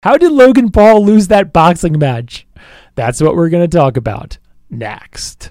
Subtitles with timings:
[0.00, 2.46] How did Logan Paul lose that boxing match?
[2.94, 4.38] That's what we're going to talk about
[4.70, 5.50] next.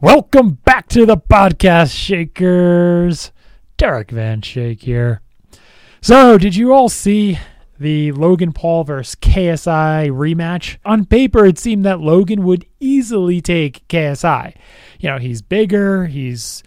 [0.00, 3.32] Welcome back to the podcast, Shakers.
[3.76, 5.20] Derek Van Schaik here.
[6.00, 7.38] So, did you all see
[7.78, 10.78] the Logan Paul versus KSI rematch?
[10.86, 14.56] On paper, it seemed that Logan would easily take KSI.
[15.00, 16.62] You know, he's bigger, he's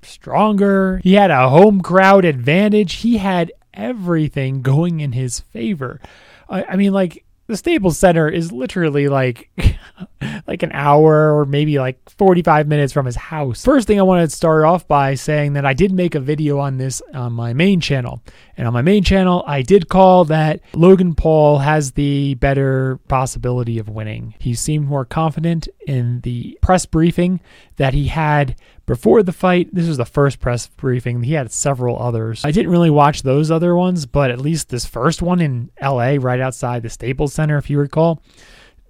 [0.00, 6.00] stronger, he had a home crowd advantage, he had everything going in his favor.
[6.48, 9.50] I, I mean, like, the Staples Center is literally like
[10.46, 13.64] like an hour or maybe like 45 minutes from his house.
[13.64, 16.58] First thing I want to start off by saying that I did make a video
[16.58, 18.22] on this on my main channel.
[18.56, 23.78] And on my main channel, I did call that Logan Paul has the better possibility
[23.78, 24.34] of winning.
[24.38, 27.40] He seemed more confident in the press briefing
[27.76, 29.74] that he had before the fight.
[29.74, 31.22] This was the first press briefing.
[31.22, 32.44] He had several others.
[32.44, 36.16] I didn't really watch those other ones, but at least this first one in LA,
[36.20, 38.22] right outside the Staples Center, if you recall,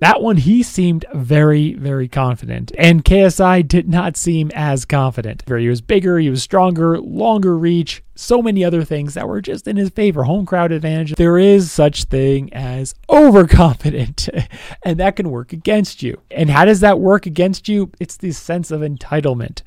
[0.00, 2.72] that one, he seemed very, very confident.
[2.76, 5.44] And KSI did not seem as confident.
[5.46, 9.68] He was bigger, he was stronger, longer reach, so many other things that were just
[9.68, 10.24] in his favor.
[10.24, 11.14] Home crowd advantage.
[11.14, 14.28] There is such thing as overconfident,
[14.84, 16.20] and that can work against you.
[16.30, 17.92] And how does that work against you?
[18.00, 19.62] It's the sense of entitlement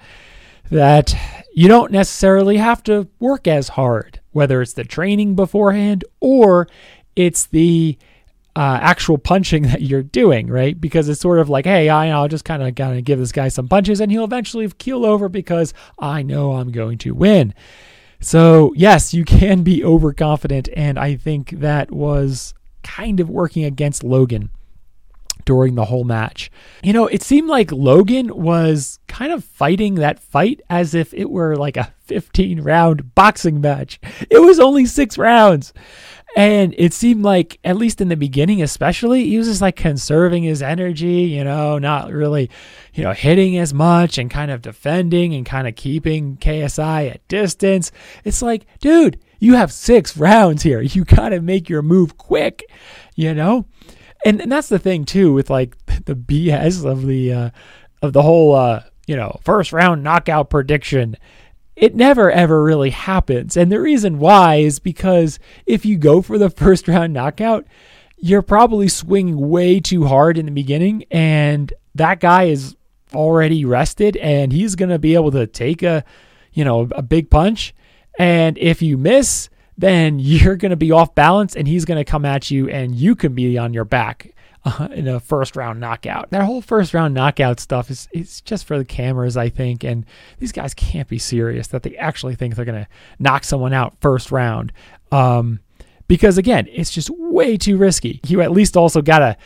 [0.69, 1.15] that
[1.53, 6.67] you don't necessarily have to work as hard, whether it's the training beforehand or
[7.15, 7.97] it's the
[8.55, 10.79] uh, actual punching that you're doing, right?
[10.79, 13.47] Because it's sort of like, hey, I, I'll just kind of gotta give this guy
[13.47, 17.53] some punches, and he'll eventually keel over because I know I'm going to win.
[18.19, 22.53] So yes, you can be overconfident, and I think that was
[22.83, 24.49] kind of working against Logan
[25.45, 26.51] during the whole match.
[26.83, 31.29] You know, it seemed like Logan was kind of fighting that fight as if it
[31.29, 33.99] were like a 15 round boxing match.
[34.29, 35.73] It was only six rounds.
[36.35, 40.43] And it seemed like, at least in the beginning, especially, he was just like conserving
[40.43, 42.49] his energy, you know, not really,
[42.93, 47.27] you know, hitting as much and kind of defending and kind of keeping KSI at
[47.27, 47.91] distance.
[48.23, 50.81] It's like, dude, you have six rounds here.
[50.81, 52.63] You got to make your move quick,
[53.15, 53.65] you know?
[54.23, 55.75] And, and that's the thing, too, with like
[56.05, 57.49] the BS of the, uh,
[58.01, 61.17] of the whole, uh, you know, first round knockout prediction
[61.79, 63.55] it never ever really happens.
[63.55, 67.65] And the reason why is because if you go for the first round knockout,
[68.17, 72.75] you're probably swinging way too hard in the beginning, and that guy is
[73.15, 76.03] already rested, and he's going to be able to take a,
[76.51, 77.73] you know, a big punch.
[78.19, 79.47] And if you miss,
[79.77, 82.93] then you're going to be off balance, and he's going to come at you, and
[82.93, 84.33] you can be on your back
[84.65, 86.29] uh, in a first round knockout.
[86.31, 89.83] That whole first round knockout stuff is it's just for the cameras, I think.
[89.83, 90.05] And
[90.39, 93.95] these guys can't be serious that they actually think they're going to knock someone out
[94.01, 94.71] first round.
[95.11, 95.59] Um,
[96.07, 98.19] because again, it's just way too risky.
[98.27, 99.37] You at least also got to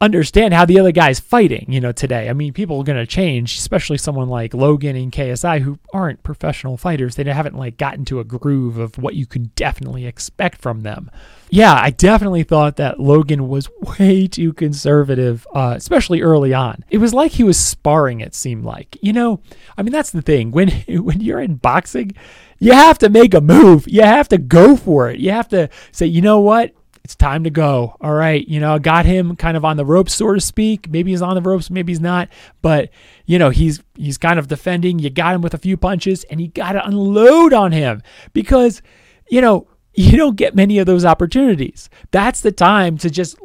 [0.00, 2.28] understand how the other guy's fighting, you know, today.
[2.28, 6.22] I mean, people are going to change, especially someone like Logan and KSI who aren't
[6.22, 7.16] professional fighters.
[7.16, 11.10] They haven't like gotten to a groove of what you can definitely expect from them.
[11.50, 16.84] Yeah, I definitely thought that Logan was way too conservative, uh, especially early on.
[16.90, 18.20] It was like he was sparring.
[18.20, 19.40] It seemed like, you know,
[19.76, 22.12] I mean, that's the thing when when you're in boxing,
[22.60, 23.88] you have to make a move.
[23.88, 25.18] You have to go for it.
[25.18, 26.72] You have to say, you know what,
[27.08, 27.96] it's time to go.
[28.02, 28.46] All right.
[28.46, 30.90] You know, got him kind of on the ropes, so to speak.
[30.90, 32.28] Maybe he's on the ropes, maybe he's not.
[32.60, 32.90] But,
[33.24, 34.98] you know, he's he's kind of defending.
[34.98, 38.02] You got him with a few punches and you gotta unload on him.
[38.34, 38.82] Because,
[39.30, 41.88] you know, you don't get many of those opportunities.
[42.10, 43.38] That's the time to just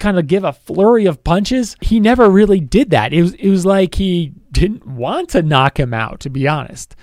[0.00, 1.76] kind of give a flurry of punches.
[1.80, 3.12] He never really did that.
[3.12, 6.96] It was it was like he didn't want to knock him out, to be honest.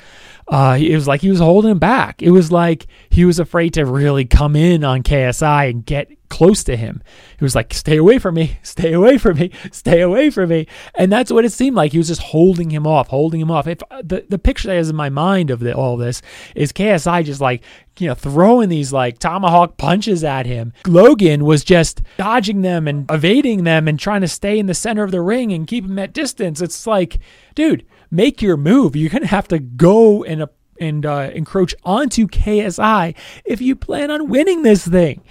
[0.48, 2.22] Uh, it was like he was holding him back.
[2.22, 6.64] It was like he was afraid to really come in on KSI and get close
[6.64, 7.04] to him.
[7.38, 10.68] He was like, "Stay away from me, stay away from me, stay away from me,"
[10.96, 11.92] and that's what it seemed like.
[11.92, 13.68] He was just holding him off, holding him off.
[13.68, 16.22] If uh, the the picture that is in my mind of the, all this
[16.56, 17.64] is KSI just like
[18.00, 20.74] you know throwing these like tomahawk punches at him.
[20.88, 25.04] Logan was just dodging them and evading them and trying to stay in the center
[25.04, 26.62] of the ring and keep him at distance.
[26.62, 27.20] It's like,
[27.56, 28.96] dude make your move.
[28.96, 30.48] You're going to have to go and, uh,
[30.80, 33.16] and uh, encroach onto KSI
[33.46, 35.24] if you plan on winning this thing.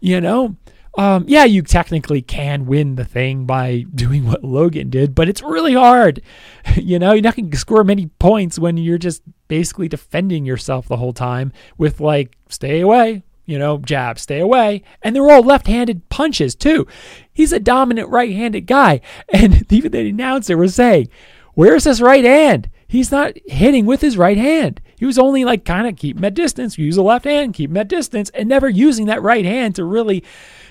[0.00, 0.56] You know,
[0.98, 5.42] um, yeah, you technically can win the thing by doing what Logan did, but it's
[5.42, 6.22] really hard.
[6.76, 10.86] you know, you're not going to score many points when you're just basically defending yourself
[10.86, 14.82] the whole time with like, stay away, you know, jab, stay away.
[15.02, 16.86] And they're all left handed punches too.
[17.32, 19.00] He's a dominant right handed guy.
[19.32, 21.08] And even the announcer was saying,
[21.56, 22.68] Where's his right hand?
[22.86, 24.82] He's not hitting with his right hand.
[24.98, 27.70] he was only like kind of keep him at distance, use the left hand, keep
[27.70, 30.22] him at distance, and never using that right hand to really,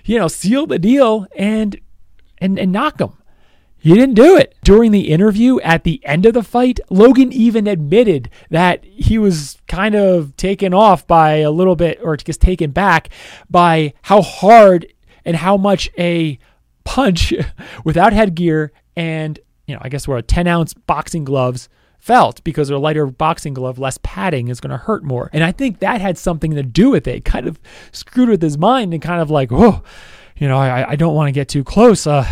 [0.03, 1.75] you know, seal the deal and
[2.37, 3.13] and and knock him.
[3.79, 4.53] He didn't do it.
[4.63, 9.57] During the interview at the end of the fight, Logan even admitted that he was
[9.67, 13.09] kind of taken off by a little bit, or just taken back
[13.49, 14.85] by how hard
[15.25, 16.37] and how much a
[16.83, 17.33] punch
[17.83, 22.69] without headgear and, you know, I guess we're a 10 ounce boxing gloves felt because
[22.69, 25.29] a lighter boxing glove, less padding is going to hurt more.
[25.33, 27.25] And I think that had something to do with it.
[27.25, 27.59] Kind of
[27.91, 29.81] screwed with his mind and kind of like, oh,
[30.38, 32.06] you know, I, I don't want to get too close.
[32.06, 32.27] Uh,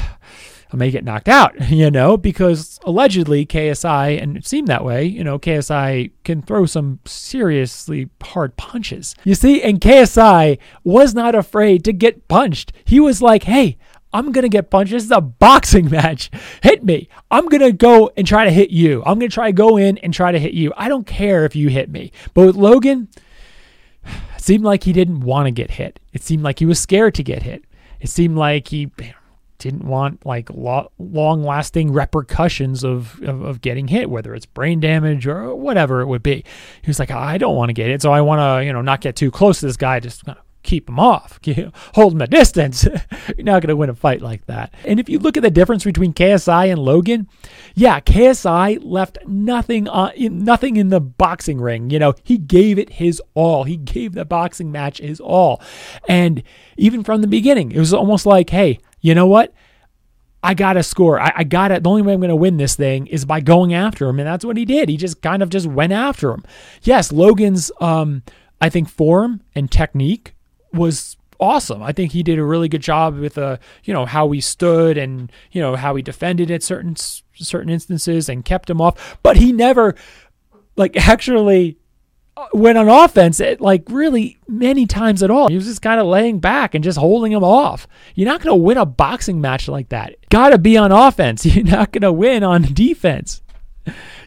[0.73, 5.05] I may get knocked out, you know, because allegedly KSI, and it seemed that way,
[5.05, 9.15] you know, KSI can throw some seriously hard punches.
[9.23, 12.73] You see, and KSI was not afraid to get punched.
[12.85, 13.77] He was like, hey,
[14.13, 14.91] I'm going to get punched.
[14.91, 16.29] This is a boxing match.
[16.61, 17.09] Hit me.
[17.31, 19.01] I'm going to go and try to hit you.
[19.05, 20.71] I'm going to try to go in and try to hit you.
[20.77, 22.11] I don't care if you hit me.
[22.33, 23.09] But with Logan,
[24.05, 25.99] it seemed like he didn't want to get hit.
[26.13, 27.65] It seemed like he was scared to get hit.
[27.99, 28.91] It seemed like he
[29.57, 34.81] didn't want like lo- long lasting repercussions of, of, of, getting hit, whether it's brain
[34.81, 36.43] damage or whatever it would be.
[36.81, 38.01] He was like, I don't want to get it.
[38.01, 40.37] So I want to, you know, not get too close to this guy, just kind
[40.37, 41.39] of keep him off,
[41.93, 42.85] hold at distance.
[43.37, 44.73] You're not going to win a fight like that.
[44.85, 47.27] And if you look at the difference between KSI and Logan,
[47.75, 51.89] yeah, KSI left nothing on, nothing in the boxing ring.
[51.89, 53.63] You know, he gave it his all.
[53.65, 55.61] He gave the boxing match his all.
[56.07, 56.43] And
[56.77, 59.53] even from the beginning, it was almost like, hey, you know what?
[60.41, 61.19] I got to score.
[61.21, 63.39] I, I got to, the only way I'm going to win this thing is by
[63.39, 64.19] going after him.
[64.19, 64.89] And that's what he did.
[64.89, 66.43] He just kind of just went after him.
[66.81, 68.23] Yes, Logan's, um,
[68.59, 70.32] I think, form and technique
[70.73, 71.83] was awesome.
[71.83, 74.97] I think he did a really good job with, uh, you know, how he stood
[74.97, 79.17] and, you know, how he defended at certain, certain instances and kept him off.
[79.23, 79.95] But he never,
[80.75, 81.77] like, actually
[82.51, 85.49] went on offense at like really many times at all.
[85.49, 87.87] He was just kind of laying back and just holding him off.
[88.15, 90.15] You're not going to win a boxing match like that.
[90.29, 91.45] Got to be on offense.
[91.55, 93.41] You're not going to win on defense.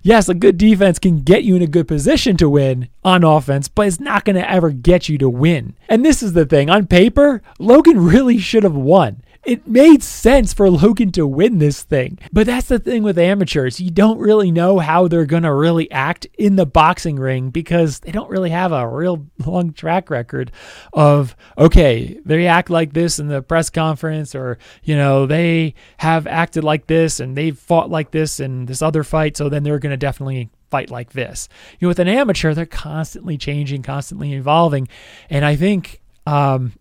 [0.03, 3.69] Yes, a good defense can get you in a good position to win on offense,
[3.69, 5.75] but it's not going to ever get you to win.
[5.89, 10.53] And this is the thing on paper, Logan really should have won it made sense
[10.53, 12.19] for Logan to win this thing.
[12.33, 13.81] But that's the thing with amateurs.
[13.81, 18.01] You don't really know how they're going to really act in the boxing ring because
[18.01, 20.51] they don't really have a real long track record
[20.93, 26.27] of, okay, they act like this in the press conference or, you know, they have
[26.27, 29.37] acted like this and they've fought like this in this other fight.
[29.37, 31.49] So then they're going to definitely fight like this.
[31.79, 34.89] You know, with an amateur, they're constantly changing, constantly evolving.
[35.31, 36.73] And I think, um,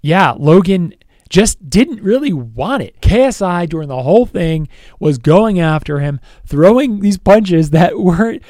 [0.00, 0.94] yeah, Logan
[1.28, 3.00] just didn't really want it.
[3.00, 4.68] KSI during the whole thing
[4.98, 8.42] was going after him, throwing these punches that weren't,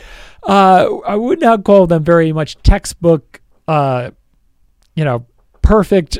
[0.42, 4.10] uh, I would not call them very much textbook, uh,
[4.94, 5.26] you know,
[5.62, 6.18] perfect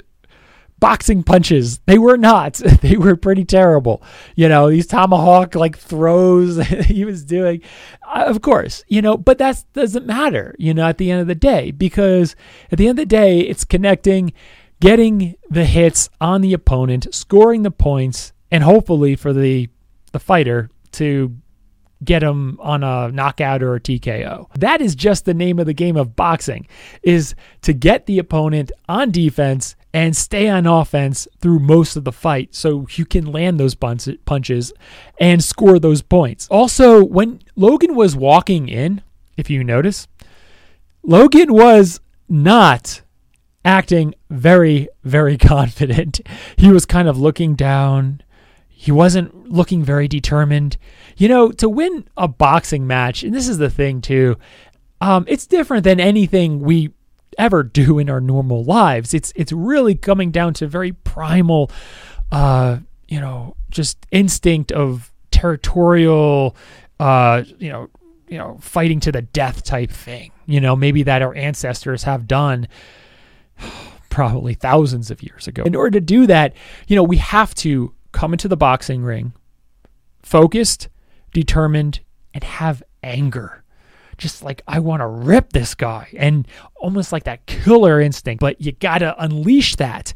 [0.80, 1.78] boxing punches.
[1.86, 2.60] They were not.
[2.84, 4.02] They were pretty terrible.
[4.34, 7.62] You know, these tomahawk like throws he was doing.
[8.06, 11.26] Uh, of course, you know, but that doesn't matter, you know, at the end of
[11.26, 12.36] the day, because
[12.70, 14.34] at the end of the day, it's connecting
[14.80, 19.68] getting the hits on the opponent, scoring the points, and hopefully for the
[20.12, 21.36] the fighter to
[22.04, 24.46] get him on a knockout or a TKO.
[24.56, 26.66] That is just the name of the game of boxing
[27.02, 32.12] is to get the opponent on defense and stay on offense through most of the
[32.12, 34.72] fight so you can land those punches
[35.18, 36.46] and score those points.
[36.48, 39.02] Also, when Logan was walking in,
[39.36, 40.06] if you notice,
[41.02, 43.02] Logan was not
[43.64, 46.20] acting very, very confident.
[46.56, 48.22] He was kind of looking down.
[48.68, 50.76] He wasn't looking very determined.
[51.16, 54.36] You know, to win a boxing match, and this is the thing too,
[55.00, 56.92] um, it's different than anything we
[57.38, 59.14] ever do in our normal lives.
[59.14, 61.70] It's it's really coming down to very primal,
[62.30, 62.78] uh,
[63.08, 66.56] you know, just instinct of territorial,
[67.00, 67.88] uh, you know,
[68.28, 70.30] you know, fighting to the death type thing.
[70.46, 72.68] You know, maybe that our ancestors have done
[74.10, 75.62] probably thousands of years ago.
[75.64, 76.54] In order to do that,
[76.86, 79.32] you know, we have to come into the boxing ring
[80.22, 80.88] focused,
[81.32, 82.00] determined,
[82.32, 83.62] and have anger.
[84.16, 86.46] Just like, I want to rip this guy, and
[86.76, 90.14] almost like that killer instinct, but you got to unleash that.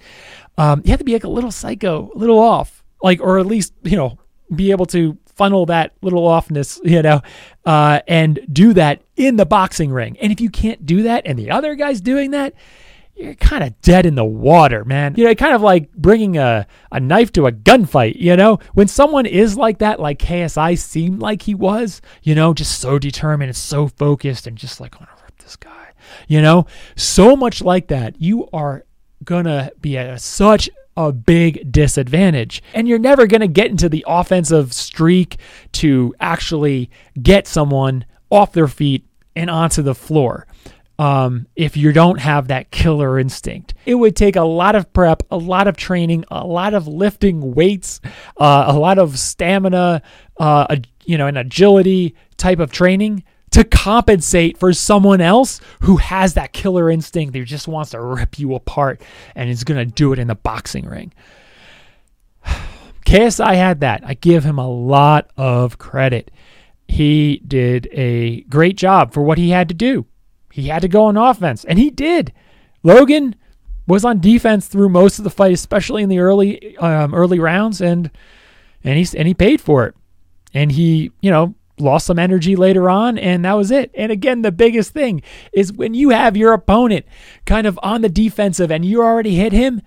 [0.57, 3.47] Um, you have to be like a little psycho, a little off, like, or at
[3.47, 4.19] least, you know,
[4.55, 7.21] be able to funnel that little offness, you know,
[7.65, 10.17] uh, and do that in the boxing ring.
[10.21, 12.55] And if you can't do that, and the other guy's doing that,
[13.19, 15.15] you're kind of dead in the water, man.
[15.17, 18.61] You know, kind of like bringing a, a knife to a gunfight, you know?
[18.75, 22.99] When someone is like that, like KSI seemed like he was, you know, just so
[22.99, 25.93] determined and so focused and just like, I want to rip this this guy.
[26.29, 28.21] You know, so much like that.
[28.21, 28.85] You are
[29.25, 32.63] going to be at a, such a big disadvantage.
[32.75, 35.39] And you're never going to get into the offensive streak
[35.73, 40.47] to actually get someone off their feet and onto the floor.
[40.99, 45.23] Um, if you don't have that killer instinct, it would take a lot of prep,
[45.31, 48.01] a lot of training, a lot of lifting weights,
[48.37, 50.03] uh, a lot of stamina,
[50.39, 56.35] uh, you know, an agility type of training to compensate for someone else who has
[56.35, 59.01] that killer instinct that just wants to rip you apart
[59.35, 61.13] and is going to do it in the boxing ring.
[62.45, 64.03] KSI had that.
[64.05, 66.31] I give him a lot of credit.
[66.87, 70.07] He did a great job for what he had to do.
[70.59, 72.33] He had to go on offense, and he did.
[72.83, 73.35] Logan
[73.87, 77.81] was on defense through most of the fight, especially in the early um, early rounds,
[77.81, 78.11] and
[78.85, 79.95] and he and he paid for it.
[80.55, 83.91] And he, you know, lost some energy later on, and that was it.
[83.95, 85.23] And again, the biggest thing
[85.53, 87.07] is when you have your opponent
[87.45, 89.83] kind of on the defensive and you already hit him,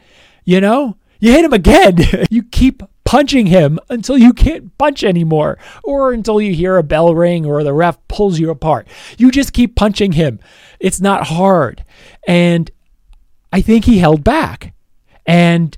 [0.45, 1.97] you know, you hit him again.
[2.29, 7.13] you keep punching him until you can't punch anymore, or until you hear a bell
[7.13, 8.87] ring or the ref pulls you apart.
[9.17, 10.39] You just keep punching him.
[10.79, 11.83] It's not hard.
[12.25, 12.71] And
[13.51, 14.73] I think he held back.
[15.25, 15.77] And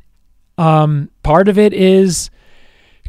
[0.59, 2.29] um, part of it is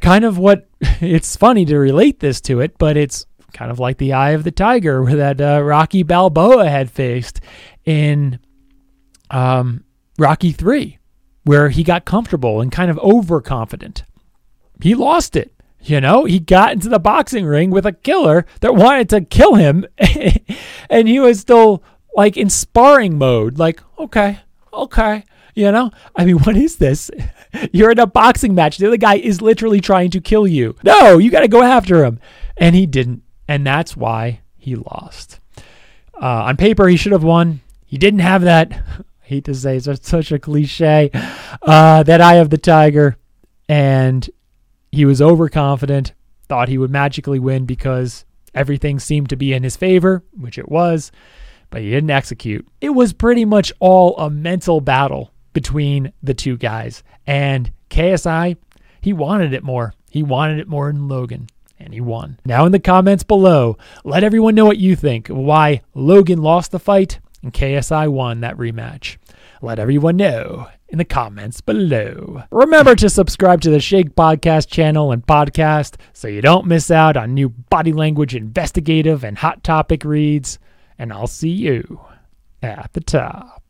[0.00, 3.98] kind of what it's funny to relate this to it, but it's kind of like
[3.98, 7.42] the eye of the tiger that uh, Rocky Balboa had faced
[7.84, 8.38] in
[9.30, 9.84] um,
[10.18, 10.98] Rocky 3,
[11.42, 14.04] where he got comfortable and kind of overconfident.
[14.84, 15.50] He lost it.
[15.80, 19.54] You know, he got into the boxing ring with a killer that wanted to kill
[19.54, 19.86] him,
[20.90, 21.82] and he was still
[22.14, 24.40] like in sparring mode, like, okay,
[24.74, 25.24] okay.
[25.54, 27.10] You know, I mean, what is this?
[27.72, 28.76] You're in a boxing match.
[28.76, 30.76] The other guy is literally trying to kill you.
[30.82, 32.20] No, you got to go after him.
[32.58, 33.22] And he didn't.
[33.48, 35.40] And that's why he lost.
[36.12, 37.62] Uh, on paper, he should have won.
[37.86, 38.70] He didn't have that.
[38.70, 41.10] I hate to say it's such a cliche.
[41.62, 43.16] Uh, that eye of the tiger.
[43.66, 44.28] And
[44.94, 46.12] he was overconfident,
[46.48, 48.24] thought he would magically win because
[48.54, 51.10] everything seemed to be in his favor, which it was,
[51.70, 52.66] but he didn't execute.
[52.80, 57.02] It was pretty much all a mental battle between the two guys.
[57.26, 58.56] And KSI,
[59.00, 59.94] he wanted it more.
[60.10, 61.48] He wanted it more than Logan,
[61.78, 62.38] and he won.
[62.44, 66.78] Now, in the comments below, let everyone know what you think why Logan lost the
[66.78, 69.16] fight and KSI won that rematch.
[69.60, 72.42] Let everyone know in the comments below.
[72.50, 77.16] Remember to subscribe to the Shake Podcast channel and podcast so you don't miss out
[77.16, 80.58] on new body language investigative and hot topic reads.
[80.98, 82.00] And I'll see you
[82.62, 83.63] at the top.